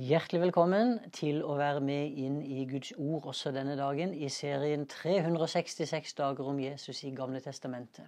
Hjertelig 0.00 0.38
velkommen 0.40 0.94
til 1.12 1.42
å 1.44 1.58
være 1.58 1.82
med 1.84 2.14
inn 2.22 2.38
i 2.40 2.62
Guds 2.64 2.94
ord 2.96 3.26
også 3.34 3.50
denne 3.52 3.74
dagen 3.76 4.14
i 4.16 4.30
serien 4.32 4.86
366 4.88 6.14
dager 6.16 6.46
om 6.48 6.56
Jesus 6.62 7.02
i 7.04 7.10
Gamle 7.12 7.42
testamentet. 7.44 8.06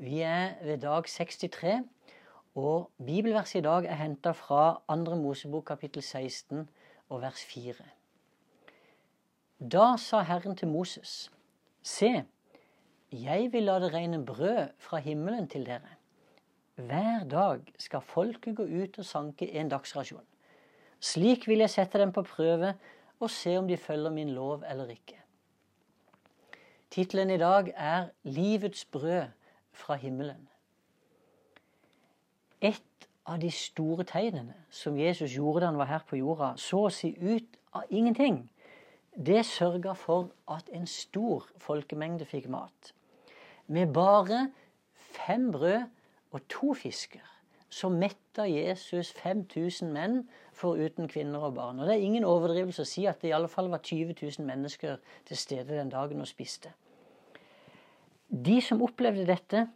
Vi 0.00 0.22
er 0.24 0.54
ved 0.64 0.80
dag 0.80 1.04
63, 1.04 1.74
og 2.56 2.88
bibelverset 3.04 3.60
i 3.60 3.64
dag 3.66 3.90
er 3.90 4.00
henta 4.00 4.32
fra 4.32 4.62
2. 4.88 5.18
Mosebok 5.20 5.68
kapittel 5.74 6.00
16 6.00 6.64
og 7.10 7.20
vers 7.26 7.44
4. 7.52 7.84
Da 9.76 9.92
sa 10.00 10.24
Herren 10.24 10.56
til 10.56 10.72
Moses, 10.72 11.28
Se, 11.82 12.14
jeg 13.12 13.52
vil 13.52 13.68
la 13.68 13.76
det 13.84 13.92
regne 13.92 14.24
brød 14.24 14.72
fra 14.78 15.04
himmelen 15.04 15.52
til 15.52 15.68
dere. 15.68 15.98
Hver 16.80 17.28
dag 17.28 17.72
skal 17.76 18.00
folket 18.00 18.56
gå 18.56 18.64
ut 18.64 19.02
og 19.04 19.04
sanke 19.04 19.52
en 19.52 19.68
dagsrasjon. 19.68 20.24
Slik 21.00 21.46
vil 21.48 21.64
jeg 21.64 21.72
sette 21.72 21.98
dem 21.98 22.12
på 22.12 22.22
prøve 22.28 22.74
og 23.20 23.30
se 23.32 23.56
om 23.58 23.68
de 23.68 23.76
følger 23.76 24.12
min 24.12 24.30
lov 24.36 24.64
eller 24.68 24.92
ikke. 24.92 25.16
Tittelen 26.90 27.30
i 27.30 27.38
dag 27.38 27.72
er 27.76 28.08
'Livets 28.22 28.84
brød 28.84 29.28
fra 29.72 29.96
himmelen'. 29.96 30.48
Et 32.60 33.08
av 33.26 33.40
de 33.40 33.50
store 33.50 34.04
tegnene 34.04 34.54
som 34.70 34.98
Jesus 34.98 35.32
gjorde 35.32 35.60
da 35.60 35.66
han 35.66 35.78
var 35.78 35.84
her 35.84 36.04
på 36.08 36.16
jorda, 36.16 36.56
så 36.56 36.86
å 36.86 36.90
si 36.90 37.14
ut 37.20 37.56
av 37.72 37.82
ingenting, 37.90 38.50
det 39.16 39.46
sørga 39.46 39.92
for 39.92 40.30
at 40.48 40.68
en 40.72 40.86
stor 40.86 41.46
folkemengde 41.58 42.24
fikk 42.24 42.48
mat. 42.48 42.92
Med 43.66 43.92
bare 43.94 44.50
fem 44.94 45.52
brød 45.52 45.82
og 46.30 46.48
to 46.48 46.74
fisker 46.74 47.29
så 47.70 47.88
metta 47.88 48.44
Jesus 48.50 49.12
5000 49.14 49.92
menn 49.94 50.16
foruten 50.56 51.08
kvinner 51.08 51.46
og 51.46 51.54
barn. 51.54 51.78
Og 51.78 51.86
Det 51.86 51.94
er 51.94 52.04
ingen 52.04 52.26
overdrivelse 52.26 52.82
å 52.82 52.88
si 52.88 53.06
at 53.06 53.22
det 53.22 53.30
i 53.30 53.34
alle 53.36 53.48
fall 53.48 53.70
var 53.70 53.82
20 53.86 54.16
000 54.18 54.46
mennesker 54.46 54.98
til 55.26 55.36
stede 55.36 55.78
den 55.78 55.92
dagen 55.92 56.20
og 56.20 56.28
spiste. 56.28 56.72
De 58.30 58.60
som 58.62 58.82
opplevde 58.82 59.26
dette, 59.26 59.68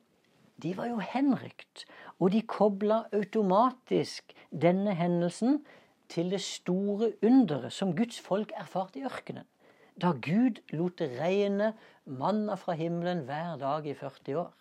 de 0.63 0.75
var 0.77 0.91
jo 0.91 0.99
henrykt. 1.03 1.87
Og 2.19 2.33
de 2.35 2.43
kobla 2.43 3.05
automatisk 3.13 4.35
denne 4.51 4.95
hendelsen 4.95 5.63
til 6.09 6.31
det 6.31 6.43
store 6.43 7.13
underet 7.23 7.73
som 7.73 7.95
Guds 7.97 8.21
folk 8.21 8.53
erfarte 8.59 9.01
i 9.01 9.07
ørkenen. 9.07 9.47
Da 9.95 10.11
Gud 10.19 10.59
lot 10.75 10.99
det 10.99 11.15
regne 11.21 11.73
manna 12.05 12.57
fra 12.59 12.75
himmelen 12.75 13.25
hver 13.29 13.57
dag 13.59 13.87
i 13.87 13.95
40 13.95 14.39
år. 14.39 14.53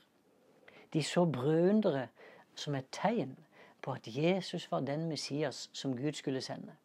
De 0.94 1.02
så 1.03 1.25
brødunderet 1.25 2.14
som 2.56 2.76
et 2.76 2.90
tegn 2.92 3.36
på 3.82 3.92
at 3.92 4.08
Jesus 4.08 4.72
var 4.72 4.80
den 4.80 5.09
Messias 5.09 5.70
som 5.73 5.98
Gud 5.98 6.14
skulle 6.14 6.42
sende. 6.42 6.76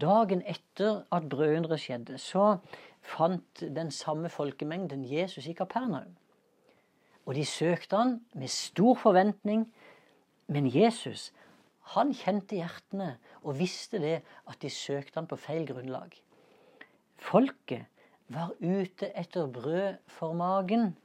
Dagen 0.00 0.42
etter 0.46 1.02
at 1.12 1.28
brødunderet 1.28 1.80
skjedde, 1.80 2.18
så 2.18 2.58
fant 3.02 3.60
den 3.60 3.90
samme 3.90 4.28
folkemengden 4.28 5.04
Jesus 5.12 5.46
i 5.46 5.52
Kapernaum. 5.52 6.16
Og 7.26 7.34
de 7.34 7.44
søkte 7.44 7.96
han 7.96 8.20
med 8.32 8.48
stor 8.48 8.94
forventning, 8.94 9.66
men 10.46 10.68
Jesus 10.74 11.32
han 11.94 12.12
kjente 12.12 12.58
hjertene 12.58 13.14
og 13.42 13.58
visste 13.58 14.00
det 14.02 14.18
at 14.48 14.60
de 14.62 14.70
søkte 14.70 15.16
han 15.20 15.28
på 15.28 15.38
feil 15.40 15.66
grunnlag. 15.68 16.12
Folket 17.16 17.86
var 18.28 18.52
ute 18.60 19.08
etter 19.16 19.48
brød 19.48 19.96
for 20.06 20.36
magen, 20.36 20.96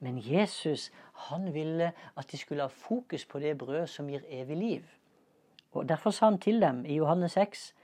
men 0.00 0.20
Jesus 0.20 0.90
han 1.16 1.54
ville 1.54 1.92
at 2.16 2.30
de 2.30 2.38
skulle 2.38 2.62
ha 2.62 2.72
fokus 2.72 3.24
på 3.24 3.38
det 3.38 3.56
brød 3.58 3.86
som 3.86 4.08
gir 4.10 4.24
evig 4.28 4.56
liv. 4.56 4.82
Og 5.72 5.88
Derfor 5.88 6.10
sa 6.10 6.30
han 6.30 6.38
til 6.38 6.60
dem 6.60 6.84
i 6.84 6.96
Johannes 6.96 7.32
6.: 7.32 7.74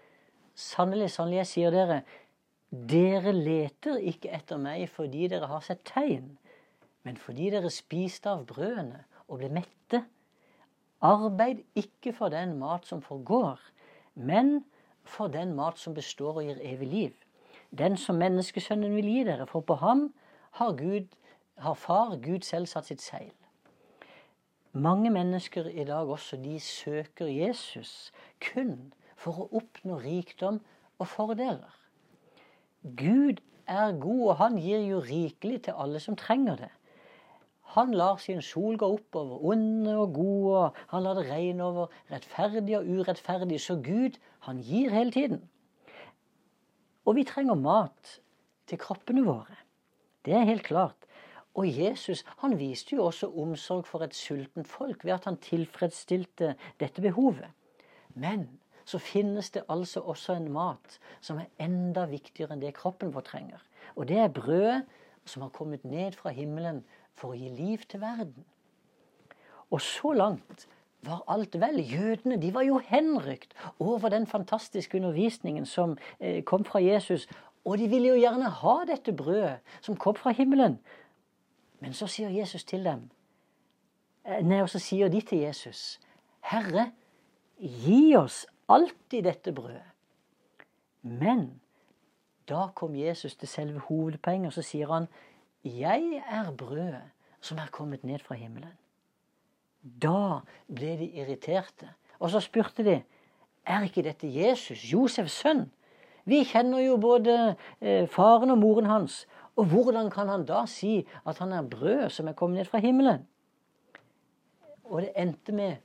Sannelig, 0.54 1.10
sannelig, 1.10 1.36
jeg 1.36 1.46
sier 1.46 1.70
dere, 1.70 2.02
dere 2.72 3.32
leter 3.32 3.96
ikke 4.00 4.32
etter 4.32 4.60
meg 4.60 4.88
fordi 4.88 5.28
dere 5.28 5.48
har 5.48 5.60
sett 5.60 5.84
tegn, 5.84 6.38
men 7.02 7.16
fordi 7.16 7.50
dere 7.52 7.70
spiste 7.70 8.30
av 8.30 8.46
brødene 8.48 9.04
og 9.28 9.40
ble 9.40 9.50
mette. 9.52 10.04
Arbeid 11.02 11.64
ikke 11.74 12.12
for 12.16 12.32
den 12.32 12.58
mat 12.60 12.86
som 12.86 13.02
forgår, 13.02 13.60
men 14.14 14.64
for 15.04 15.28
den 15.28 15.54
mat 15.56 15.78
som 15.78 15.94
består 15.94 16.40
og 16.40 16.46
gir 16.46 16.60
evig 16.62 16.88
liv. 16.88 17.12
Den 17.78 17.96
som 17.96 18.20
menneskesønnen 18.20 18.94
vil 18.96 19.08
gi 19.08 19.24
dere, 19.24 19.46
for 19.46 19.60
på 19.60 19.74
ham 19.80 20.12
har 20.60 20.76
Gud 20.76 21.08
har 21.58 21.74
far 21.74 22.16
Gud 22.16 22.44
selv 22.46 22.66
satt 22.66 22.88
sitt 22.88 23.02
seil. 23.02 23.32
Mange 24.72 25.10
mennesker 25.10 25.66
i 25.68 25.84
dag 25.84 26.08
også, 26.08 26.36
de 26.36 26.60
søker 26.60 27.28
Jesus 27.28 28.12
kun 28.40 28.92
for 29.16 29.44
å 29.44 29.48
oppnå 29.60 29.98
rikdom 30.00 30.62
og 30.98 31.08
fordeler. 31.12 31.74
Gud 32.82 33.42
er 33.68 33.92
god, 34.00 34.22
og 34.30 34.38
han 34.40 34.56
gir 34.58 34.80
jo 34.86 35.02
rikelig 35.04 35.64
til 35.66 35.76
alle 35.78 36.00
som 36.00 36.16
trenger 36.16 36.56
det. 36.64 36.70
Han 37.76 37.92
lar 37.96 38.18
sin 38.20 38.42
sol 38.44 38.76
gå 38.80 38.88
opp 38.96 39.16
over 39.16 39.44
onde 39.52 39.94
og 39.96 40.16
gode, 40.16 40.64
han 40.90 41.04
lar 41.04 41.16
det 41.16 41.28
regne 41.30 41.64
over 41.64 41.92
rettferdige 42.10 42.80
og 42.80 42.88
urettferdige. 42.88 43.60
Så 43.62 43.78
Gud, 43.84 44.18
han 44.48 44.60
gir 44.60 44.92
hele 44.92 45.12
tiden. 45.12 45.40
Og 47.04 47.16
vi 47.16 47.24
trenger 47.28 47.54
mat 47.54 48.18
til 48.68 48.78
kroppene 48.78 49.24
våre. 49.24 49.56
Det 50.24 50.34
er 50.36 50.46
helt 50.46 50.66
klart. 50.66 51.08
Og 51.54 51.68
Jesus 51.68 52.24
han 52.40 52.56
viste 52.58 52.96
jo 52.96 53.06
også 53.10 53.28
omsorg 53.36 53.84
for 53.86 54.04
et 54.04 54.16
sultent 54.16 54.68
folk 54.68 55.04
ved 55.04 55.12
at 55.18 55.28
han 55.28 55.36
tilfredsstilte 55.36 56.54
dette 56.80 57.04
behovet. 57.04 57.50
Men 58.14 58.48
så 58.84 58.98
finnes 58.98 59.50
det 59.50 59.64
altså 59.68 60.00
også 60.00 60.36
en 60.36 60.48
mat 60.52 60.98
som 61.20 61.38
er 61.38 61.50
enda 61.62 62.06
viktigere 62.10 62.56
enn 62.56 62.64
det 62.64 62.74
kroppen 62.76 63.12
vår 63.14 63.26
trenger. 63.28 63.60
Og 63.96 64.08
det 64.08 64.18
er 64.18 64.32
brødet 64.32 64.82
som 65.24 65.44
har 65.44 65.52
kommet 65.54 65.84
ned 65.84 66.16
fra 66.18 66.32
himmelen 66.34 66.82
for 67.14 67.32
å 67.32 67.38
gi 67.38 67.52
liv 67.52 67.84
til 67.88 68.02
verden. 68.02 68.46
Og 69.70 69.80
så 69.80 70.12
langt 70.12 70.66
var 71.06 71.22
alt 71.30 71.54
vel. 71.60 71.80
Jødene 71.80 72.38
de 72.40 72.50
var 72.54 72.66
jo 72.66 72.80
henrykt 72.86 73.54
over 73.78 74.08
den 74.12 74.26
fantastiske 74.26 74.98
undervisningen 74.98 75.66
som 75.66 75.96
eh, 76.20 76.42
kom 76.44 76.64
fra 76.64 76.82
Jesus. 76.82 77.28
Og 77.64 77.78
de 77.78 77.88
ville 77.88 78.10
jo 78.10 78.18
gjerne 78.18 78.50
ha 78.50 78.76
dette 78.88 79.14
brødet 79.14 79.60
som 79.80 79.96
kom 79.96 80.18
fra 80.18 80.34
himmelen. 80.34 80.80
Men 81.82 81.96
så 81.98 82.06
sier 82.06 82.30
Jesus 82.30 82.64
til 82.64 82.84
dem 82.86 83.08
eh, 84.24 84.42
Nei, 84.46 84.60
og 84.62 84.70
så 84.70 84.78
sier 84.82 85.10
de 85.10 85.20
til 85.26 85.42
Jesus, 85.42 85.98
Herre, 86.46 86.90
gi 87.58 88.14
oss 88.18 88.44
alltid 88.70 89.26
dette 89.26 89.54
brødet. 89.54 89.88
Men 91.02 91.48
da 92.48 92.68
kom 92.74 92.94
Jesus 92.94 93.34
til 93.36 93.50
selve 93.50 93.82
hovedpoenget, 93.88 94.52
og 94.52 94.52
så 94.52 94.62
sier 94.66 94.92
han, 94.92 95.08
Jeg 95.64 96.22
er 96.26 96.52
brødet 96.58 97.02
som 97.42 97.58
er 97.58 97.70
kommet 97.70 98.04
ned 98.04 98.18
fra 98.22 98.34
himmelen. 98.34 98.74
Da 99.82 100.42
ble 100.70 100.96
de 100.98 101.10
irriterte. 101.18 101.90
Og 102.18 102.30
så 102.30 102.40
spurte 102.40 102.84
de, 102.86 103.00
er 103.66 103.82
ikke 103.82 104.02
dette 104.06 104.30
Jesus, 104.30 104.84
Josefs 104.92 105.40
sønn? 105.42 105.66
Vi 106.24 106.44
kjenner 106.46 106.78
jo 106.84 106.96
både 107.02 107.56
eh, 107.80 108.06
faren 108.10 108.50
og 108.54 108.58
moren 108.58 108.86
hans. 108.86 109.24
Og 109.56 109.68
hvordan 109.68 110.10
kan 110.10 110.30
han 110.32 110.46
da 110.48 110.64
si 110.70 111.02
at 111.28 111.38
han 111.42 111.52
er 111.52 111.68
brød 111.68 112.08
som 112.10 112.28
er 112.28 112.36
kommet 112.38 112.62
ned 112.62 112.70
fra 112.70 112.80
himmelen? 112.80 113.26
Og 114.84 115.02
det 115.02 115.12
endte 115.16 115.52
med 115.52 115.76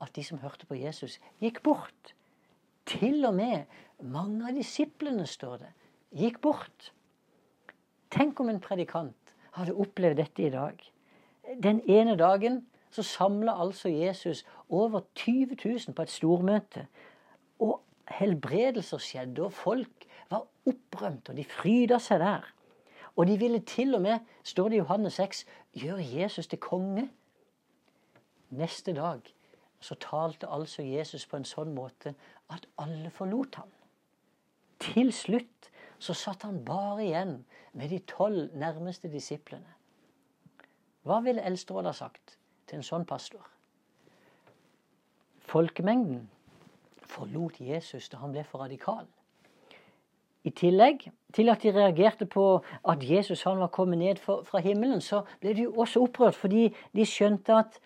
at 0.00 0.14
de 0.16 0.24
som 0.24 0.40
hørte 0.40 0.66
på 0.66 0.78
Jesus, 0.78 1.18
gikk 1.42 1.62
bort. 1.62 2.14
Til 2.86 3.24
og 3.28 3.34
med 3.36 3.68
mange 4.02 4.48
av 4.48 4.56
disiplene, 4.56 5.26
står 5.26 5.60
det, 5.60 5.72
gikk 6.16 6.40
bort. 6.42 6.92
Tenk 8.10 8.40
om 8.40 8.48
en 8.50 8.62
predikant 8.62 9.14
hadde 9.58 9.76
opplevd 9.76 10.20
dette 10.22 10.46
i 10.46 10.52
dag. 10.52 10.78
Den 11.62 11.82
ene 11.90 12.16
dagen 12.18 12.62
så 12.90 13.04
samla 13.06 13.54
altså 13.62 13.90
Jesus 13.90 14.44
over 14.68 15.04
20 15.14 15.56
000 15.64 15.94
på 15.94 16.06
et 16.06 16.12
stormøte. 16.12 16.86
Og 17.60 17.80
helbredelser 18.10 19.02
skjedde, 19.02 19.44
og 19.46 19.52
folk 19.54 20.06
var 20.30 20.46
opprømte, 20.66 21.30
og 21.30 21.38
de 21.38 21.46
fryda 21.46 22.00
seg 22.02 22.22
der. 22.22 22.46
Og 23.20 23.26
de 23.26 23.38
ville 23.38 23.60
til 23.60 23.94
og 23.94 24.00
med, 24.02 24.18
står 24.42 24.68
det 24.68 24.78
i 24.78 24.78
Johannes 24.78 25.12
6, 25.12 25.46
gjøre 25.76 26.04
Jesus 26.20 26.46
til 26.46 26.58
konge. 26.58 27.10
Neste 28.50 28.94
dag 28.96 29.20
så 29.80 29.94
talte 29.94 30.48
altså 30.48 30.82
Jesus 30.82 31.26
på 31.28 31.36
en 31.36 31.44
sånn 31.44 31.74
måte 31.76 32.14
at 32.48 32.64
alle 32.80 33.10
forlot 33.12 33.60
ham. 33.60 33.68
Til 34.80 35.12
slutt 35.12 35.68
så 36.00 36.16
satt 36.16 36.48
han 36.48 36.62
bare 36.64 37.04
igjen 37.04 37.36
med 37.76 37.92
de 37.92 38.00
tolv 38.08 38.56
nærmeste 38.56 39.12
disiplene. 39.12 39.76
Hva 41.04 41.20
ville 41.20 41.44
Eldsterådet 41.44 41.92
ha 41.92 41.98
sagt 42.00 42.38
til 42.68 42.80
en 42.80 42.88
sånn 42.88 43.04
pastor? 43.04 43.44
Folkemengden 45.44 46.24
forlot 47.04 47.60
Jesus 47.60 48.08
da 48.08 48.24
han 48.24 48.32
ble 48.32 48.48
for 48.48 48.64
radikal. 48.64 49.04
I 50.44 50.50
tillegg 50.50 51.10
til 51.36 51.48
at 51.52 51.62
de 51.62 51.72
reagerte 51.74 52.26
på 52.26 52.62
at 52.88 53.02
Jesus 53.10 53.42
han 53.42 53.60
var 53.60 53.72
kommet 53.74 53.98
ned 53.98 54.16
fra 54.24 54.58
himmelen, 54.58 55.00
så 55.00 55.22
ble 55.40 55.54
de 55.56 55.68
også 55.68 56.02
opprørt 56.02 56.34
fordi 56.34 56.70
de 56.96 57.06
skjønte 57.06 57.54
at 57.54 57.80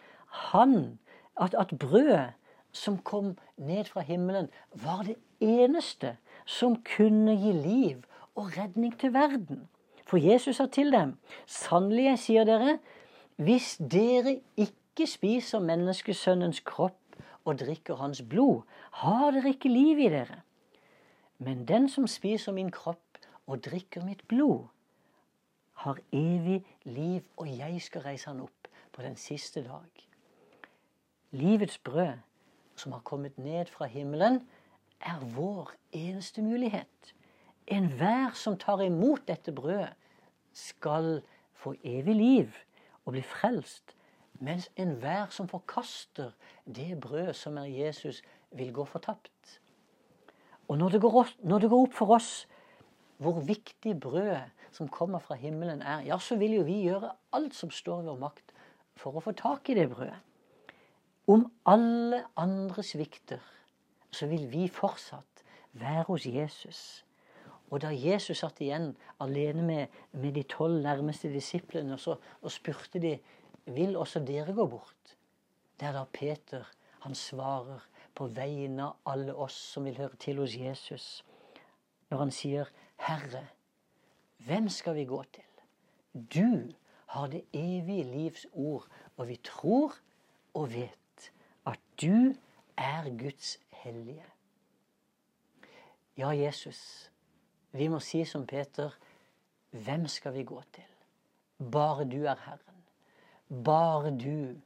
han, 0.53 0.99
at, 1.41 1.55
at 1.59 1.75
brødet 1.79 2.33
som 2.73 2.99
kom 2.99 3.37
ned 3.57 3.85
fra 3.85 4.01
himmelen, 4.01 4.49
var 4.75 5.03
det 5.07 5.17
eneste 5.41 6.17
som 6.47 6.77
kunne 6.97 7.37
gi 7.39 7.53
liv 7.53 8.03
og 8.35 8.57
redning 8.59 8.99
til 8.99 9.15
verden. 9.15 9.69
For 10.07 10.21
Jesus 10.21 10.57
sa 10.57 10.67
til 10.67 10.93
dem, 10.93 11.17
sannelig 11.47 12.05
jeg 12.05 12.19
sier 12.19 12.49
dere, 12.49 12.79
hvis 13.37 13.77
dere 13.81 14.39
ikke 14.61 15.07
spiser 15.11 15.63
menneskesønnens 15.65 16.61
kropp 16.67 17.19
og 17.45 17.59
drikker 17.61 17.99
hans 17.99 18.23
blod, 18.23 18.63
har 19.03 19.31
dere 19.35 19.55
ikke 19.55 19.73
liv 19.73 19.99
i 19.99 20.11
dere. 20.13 20.43
Men 21.39 21.69
den 21.69 21.89
som 21.89 22.07
spiser 22.07 22.53
min 22.53 22.71
kropp 22.71 23.19
og 23.47 23.65
drikker 23.65 24.05
mitt 24.05 24.29
blod, 24.29 24.67
har 25.75 25.99
evig 26.13 26.65
liv, 26.85 27.21
og 27.37 27.59
jeg 27.59 27.83
skal 27.83 28.01
reise 28.07 28.31
han 28.31 28.41
opp 28.41 28.69
på 28.93 29.03
den 29.03 29.17
siste 29.17 29.65
dag. 29.65 30.05
Livets 31.35 31.79
brød, 31.79 32.23
som 32.77 32.93
har 32.93 33.01
kommet 33.01 33.39
ned 33.39 33.67
fra 33.67 33.87
himmelen, 33.91 34.49
er 35.01 35.19
vår 35.35 35.73
eneste 35.93 36.43
mulighet. 36.43 37.15
Enhver 37.67 38.31
som 38.35 38.59
tar 38.59 38.81
imot 38.81 39.29
dette 39.29 39.53
brødet, 39.53 39.93
skal 40.53 41.23
få 41.53 41.75
evig 41.83 42.15
liv 42.15 42.55
og 43.05 43.13
bli 43.13 43.23
frelst. 43.23 43.97
Mens 44.41 44.71
enhver 44.77 45.27
som 45.31 45.49
forkaster 45.49 46.31
det 46.67 47.01
brød 47.01 47.33
som 47.35 47.59
er 47.59 47.65
Jesus, 47.65 48.23
vil 48.51 48.73
gå 48.73 48.85
fortapt. 48.85 49.61
Og 50.75 50.79
når 50.79 50.89
det, 50.89 51.01
går, 51.01 51.29
når 51.47 51.59
det 51.63 51.69
går 51.71 51.83
opp 51.87 51.93
for 51.95 52.17
oss 52.17 52.29
hvor 53.23 53.37
viktig 53.47 53.93
brødet 54.03 54.49
som 54.75 54.89
kommer 54.91 55.23
fra 55.23 55.37
himmelen 55.39 55.85
er, 55.87 56.01
ja, 56.03 56.17
så 56.19 56.35
vil 56.35 56.57
jo 56.57 56.65
vi 56.67 56.81
gjøre 56.89 57.13
alt 57.39 57.55
som 57.55 57.71
står 57.71 58.03
i 58.03 58.09
vår 58.09 58.19
makt 58.19 58.51
for 58.99 59.15
å 59.15 59.23
få 59.23 59.37
tak 59.39 59.71
i 59.71 59.77
det 59.79 59.85
brødet. 59.93 60.19
Om 61.31 61.47
alle 61.71 62.25
andre 62.43 62.83
svikter, 62.83 63.39
så 64.11 64.27
vil 64.27 64.49
vi 64.51 64.67
fortsatt 64.67 65.45
være 65.79 66.09
hos 66.11 66.27
Jesus. 66.27 66.83
Og 67.71 67.85
da 67.87 67.95
Jesus 67.95 68.43
satt 68.43 68.59
igjen 68.59 68.91
alene 69.23 69.63
med, 69.63 70.03
med 70.11 70.35
de 70.35 70.43
tolv 70.43 70.83
nærmeste 70.83 71.31
disiplene, 71.31 71.95
og, 71.95 72.03
så, 72.03 72.19
og 72.43 72.51
spurte 72.51 72.99
de 72.99 73.15
vil 73.79 73.95
også 73.95 74.27
dere 74.27 74.59
gå 74.59 74.67
bort. 74.75 75.15
Det 75.79 75.87
er 75.87 75.95
da 75.95 76.03
Peter 76.11 76.67
han 77.07 77.15
svarer 77.15 77.87
på 78.15 78.27
vegne 78.27 78.85
av 78.85 78.97
alle 79.15 79.35
oss 79.35 79.57
som 79.75 79.85
vil 79.85 79.99
høre 79.99 80.17
til 80.21 80.39
hos 80.43 80.55
Jesus, 80.57 81.25
når 82.11 82.19
han 82.19 82.31
sier, 82.31 82.71
'Herre, 82.99 83.47
hvem 84.39 84.69
skal 84.69 84.95
vi 84.95 85.05
gå 85.05 85.23
til?' 85.23 85.43
Du 86.15 86.73
har 87.07 87.27
det 87.27 87.45
evige 87.53 88.05
livs 88.05 88.47
ord, 88.53 88.87
og 89.17 89.29
vi 89.29 89.37
tror 89.37 89.95
og 90.55 90.73
vet 90.75 91.33
at 91.67 91.81
du 92.03 92.35
er 92.77 93.19
Guds 93.19 93.59
hellige. 93.71 94.25
Ja, 96.17 96.29
Jesus, 96.29 97.11
vi 97.73 97.89
må 97.89 97.99
si 98.01 98.25
som 98.25 98.47
Peter, 98.47 98.91
hvem 99.71 100.07
skal 100.07 100.35
vi 100.35 100.45
gå 100.45 100.63
til? 100.73 100.91
Bare 101.73 102.05
du 102.05 102.23
er 102.25 102.39
Herren. 102.45 102.85
Bare 103.65 104.11
du 104.11 104.61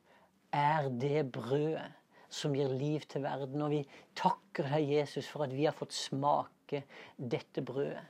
er 0.52 0.88
det 0.88 1.32
brødet 1.32 1.97
som 2.28 2.54
gir 2.56 2.70
liv 2.72 3.04
til 3.08 3.25
verden. 3.25 3.62
Og 3.64 3.72
vi 3.72 3.82
takker 4.19 4.69
deg, 4.72 4.92
Jesus, 4.98 5.28
for 5.28 5.46
at 5.46 5.54
vi 5.54 5.66
har 5.69 5.76
fått 5.76 5.96
smake 5.96 6.84
dette 7.16 7.64
brødet 7.64 8.04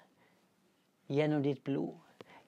gjennom 1.09 1.41
ditt 1.45 1.63
blod, 1.65 1.97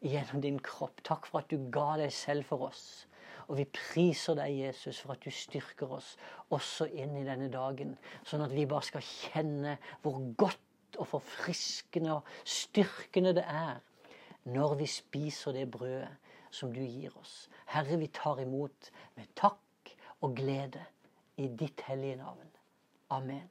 gjennom 0.04 0.42
din 0.44 0.58
kropp. 0.60 1.00
Takk 1.06 1.28
for 1.30 1.40
at 1.40 1.52
du 1.52 1.70
ga 1.72 1.94
deg 2.02 2.12
selv 2.12 2.48
for 2.50 2.68
oss. 2.68 3.06
Og 3.48 3.56
vi 3.58 3.66
priser 3.74 4.36
deg, 4.38 4.52
Jesus, 4.60 5.00
for 5.02 5.16
at 5.16 5.24
du 5.24 5.32
styrker 5.34 5.96
oss 5.96 6.12
også 6.54 6.86
inn 6.92 7.16
i 7.18 7.26
denne 7.26 7.48
dagen. 7.50 7.96
Sånn 8.26 8.44
at 8.44 8.54
vi 8.54 8.68
bare 8.68 8.86
skal 8.86 9.06
kjenne 9.06 9.78
hvor 10.04 10.20
godt 10.38 11.00
og 11.00 11.08
forfriskende 11.08 12.18
og 12.18 12.30
styrkende 12.44 13.32
det 13.38 13.46
er 13.46 13.80
når 14.50 14.76
vi 14.80 14.86
spiser 14.90 15.54
det 15.54 15.68
brødet 15.70 16.10
som 16.54 16.72
du 16.74 16.80
gir 16.82 17.14
oss. 17.20 17.48
Herre, 17.70 17.98
vi 18.00 18.08
tar 18.14 18.40
imot 18.42 18.90
med 19.18 19.30
takk 19.38 19.92
og 20.20 20.34
glede 20.38 20.82
i 21.40 21.48
ditt 21.48 21.80
hellige 21.80 22.16
navn. 22.16 22.50
Amen. 23.08 23.50